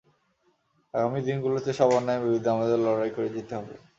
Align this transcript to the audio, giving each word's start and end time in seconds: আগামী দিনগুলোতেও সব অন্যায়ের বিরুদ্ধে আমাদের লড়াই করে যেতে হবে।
আগামী 0.93 1.19
দিনগুলোতেও 1.27 1.77
সব 1.79 1.89
অন্যায়ের 1.97 2.23
বিরুদ্ধে 2.25 2.49
আমাদের 2.49 2.77
লড়াই 2.85 3.11
করে 3.15 3.29
যেতে 3.35 3.53
হবে। 3.57 3.73